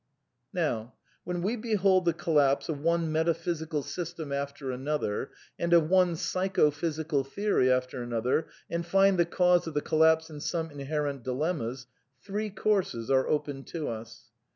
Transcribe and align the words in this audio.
Now, 0.51 0.95
when 1.25 1.43
we 1.43 1.55
behold 1.55 2.05
the 2.05 2.13
collapse 2.13 2.69
of 2.69 2.81
one 2.81 3.11
metaphysical 3.11 3.83
system 3.83 4.31
after 4.33 4.71
another, 4.71 5.29
and 5.59 5.73
of 5.73 5.91
one 5.91 6.15
psycho 6.15 6.71
physical 6.71 7.23
theory 7.23 7.67
aiter 7.67 8.01
another, 8.01 8.47
and 8.67 8.83
find 8.83 9.19
the 9.19 9.27
cause 9.27 9.67
of 9.67 9.75
the 9.75 9.79
collapse 9.81 10.27
in 10.27 10.39
some 10.41 10.71
inherent 10.71 11.21
dilemma, 11.21 11.75
three 12.23 12.49
c 12.49 12.55
ourses 12.63 13.11
are 13.11 13.27
open 13.27 13.63
to 13.65 13.89
us. 13.89 14.31